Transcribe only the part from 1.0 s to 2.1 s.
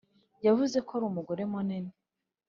umugore munini.